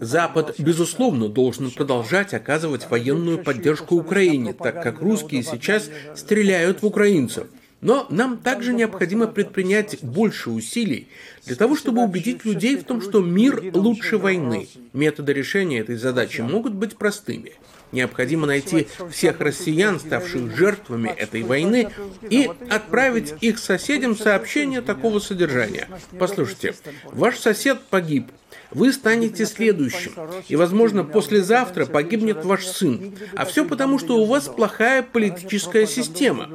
Запад, 0.00 0.54
безусловно, 0.58 1.28
должен 1.28 1.70
продолжать 1.70 2.34
оказывать 2.34 2.90
военную 2.90 3.38
поддержку 3.38 3.96
Украине, 3.96 4.52
так 4.52 4.82
как 4.82 5.00
русские 5.00 5.42
сейчас 5.42 5.90
стреляют 6.14 6.82
в 6.82 6.86
украинцев. 6.86 7.46
Но 7.82 8.06
нам 8.10 8.38
также 8.38 8.72
необходимо 8.72 9.26
предпринять 9.26 9.98
больше 10.02 10.50
усилий 10.50 11.08
для 11.44 11.56
того, 11.56 11.76
чтобы 11.76 12.02
убедить 12.04 12.44
людей 12.44 12.76
в 12.76 12.84
том, 12.84 13.02
что 13.02 13.20
мир 13.20 13.60
лучше 13.74 14.18
войны. 14.18 14.68
Методы 14.92 15.32
решения 15.32 15.80
этой 15.80 15.96
задачи 15.96 16.42
могут 16.42 16.74
быть 16.74 16.96
простыми. 16.96 17.54
Необходимо 17.92 18.46
найти 18.46 18.88
всех 19.10 19.40
россиян, 19.40 20.00
ставших 20.00 20.56
жертвами 20.56 21.08
этой 21.08 21.42
войны, 21.42 21.90
и 22.28 22.50
отправить 22.70 23.34
их 23.40 23.58
соседям 23.58 24.16
сообщение 24.16 24.80
такого 24.80 25.18
содержания. 25.18 25.88
Послушайте, 26.18 26.74
ваш 27.12 27.38
сосед 27.38 27.80
погиб, 27.90 28.26
вы 28.70 28.92
станете 28.92 29.44
следующим. 29.46 30.12
И, 30.48 30.56
возможно, 30.56 31.04
послезавтра 31.04 31.86
погибнет 31.86 32.44
ваш 32.44 32.66
сын. 32.66 33.14
А 33.34 33.44
все 33.44 33.64
потому, 33.64 33.98
что 33.98 34.18
у 34.18 34.24
вас 34.24 34.48
плохая 34.48 35.02
политическая 35.02 35.86
система. 35.86 36.48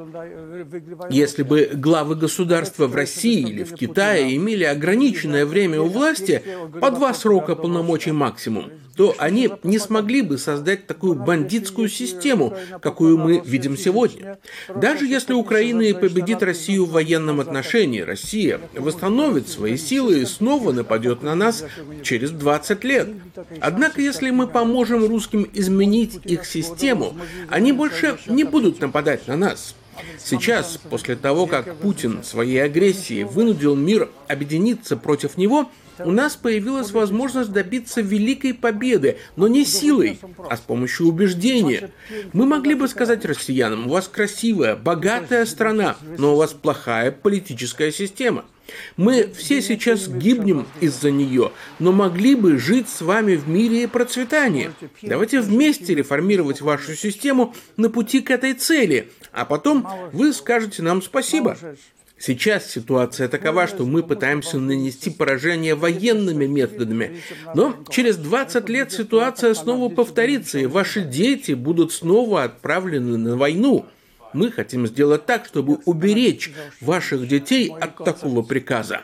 Если 1.09 1.43
бы 1.43 1.69
главы 1.73 2.15
государства 2.15 2.87
в 2.87 2.95
России 2.95 3.41
или 3.41 3.63
в 3.63 3.75
Китае 3.75 4.35
имели 4.35 4.63
ограниченное 4.63 5.45
время 5.45 5.81
у 5.81 5.87
власти, 5.87 6.41
по 6.81 6.91
два 6.91 7.13
срока 7.13 7.55
полномочий 7.55 8.11
максимум, 8.11 8.71
то 8.95 9.15
они 9.19 9.51
не 9.63 9.77
смогли 9.77 10.23
бы 10.23 10.39
создать 10.39 10.87
такую 10.87 11.13
бандитскую 11.27 11.89
систему, 11.89 12.55
какую 12.81 13.17
мы 13.17 13.41
видим 13.43 13.77
сегодня. 13.77 14.39
Даже 14.73 15.05
если 15.05 15.33
Украина 15.33 15.81
и 15.81 15.91
победит 15.91 16.41
Россию 16.41 16.85
в 16.85 16.91
военном 16.91 17.41
отношении, 17.41 17.99
Россия 17.99 18.61
восстановит 18.73 19.49
свои 19.49 19.75
силы 19.75 20.21
и 20.21 20.25
снова 20.25 20.71
нападет 20.71 21.23
на 21.23 21.35
нас 21.35 21.65
через 22.01 22.31
20 22.31 22.83
лет. 22.85 23.09
Однако, 23.59 24.01
если 24.01 24.29
мы 24.29 24.47
поможем 24.47 25.05
русским 25.05 25.45
изменить 25.53 26.17
их 26.23 26.45
систему, 26.45 27.13
они 27.49 27.73
больше 27.73 28.17
не 28.27 28.45
будут 28.45 28.79
нападать 28.79 29.27
на 29.27 29.35
нас. 29.35 29.75
Сейчас, 30.23 30.79
после 30.89 31.15
того, 31.15 31.45
как 31.47 31.77
Путин 31.77 32.23
своей 32.23 32.59
агрессией 32.59 33.23
вынудил 33.23 33.75
мир 33.75 34.09
объединиться 34.27 34.97
против 34.97 35.37
него, 35.37 35.69
у 35.99 36.11
нас 36.11 36.35
появилась 36.35 36.91
возможность 36.91 37.51
добиться 37.51 38.01
великой 38.01 38.53
победы, 38.53 39.17
но 39.35 39.47
не 39.47 39.65
силой, 39.65 40.19
а 40.49 40.57
с 40.57 40.59
помощью 40.59 41.07
убеждения. 41.07 41.91
Мы 42.33 42.45
могли 42.45 42.75
бы 42.75 42.87
сказать 42.87 43.25
россиянам, 43.25 43.87
у 43.87 43.91
вас 43.91 44.07
красивая, 44.07 44.75
богатая 44.75 45.45
страна, 45.45 45.97
но 46.17 46.33
у 46.33 46.37
вас 46.37 46.53
плохая 46.53 47.11
политическая 47.11 47.91
система. 47.91 48.45
Мы 48.95 49.31
все 49.35 49.61
сейчас 49.61 50.07
гибнем 50.07 50.67
из-за 50.81 51.11
нее, 51.11 51.51
но 51.79 51.91
могли 51.91 52.35
бы 52.35 52.57
жить 52.57 52.89
с 52.89 53.01
вами 53.01 53.35
в 53.35 53.47
мире 53.47 53.83
и 53.83 53.87
процветании. 53.87 54.71
Давайте 55.01 55.41
вместе 55.41 55.95
реформировать 55.95 56.61
вашу 56.61 56.95
систему 56.95 57.53
на 57.77 57.89
пути 57.89 58.21
к 58.21 58.31
этой 58.31 58.53
цели, 58.53 59.09
а 59.31 59.45
потом 59.45 59.87
вы 60.11 60.33
скажете 60.33 60.81
нам 60.81 61.01
спасибо. 61.01 61.57
Сейчас 62.19 62.71
ситуация 62.71 63.27
такова, 63.27 63.67
что 63.67 63.85
мы 63.85 64.01
пытаемся 64.01 64.57
нанести 64.57 65.11
поражение 65.11 65.75
военными 65.75 66.45
методами, 66.45 67.21
но 67.53 67.75
через 67.89 68.17
20 68.17 68.69
лет 68.69 68.91
ситуация 68.91 69.53
снова 69.53 69.89
повторится, 69.89 70.57
и 70.57 70.65
ваши 70.65 71.01
дети 71.01 71.51
будут 71.51 71.91
снова 71.93 72.43
отправлены 72.43 73.17
на 73.17 73.37
войну. 73.37 73.85
Мы 74.37 74.51
хотим 74.51 74.85
сделать 74.85 75.25
так, 75.25 75.47
чтобы 75.47 75.79
уберечь 75.85 76.51
ваших 76.79 77.27
детей 77.27 77.71
от 77.71 77.97
такого 78.05 78.43
приказа. 78.43 79.01